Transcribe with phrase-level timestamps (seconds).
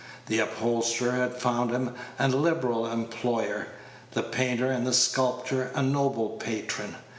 [0.25, 3.67] The upholsterer had found him a liberal employer,
[4.13, 6.95] the painter and the sculptor a noble patron.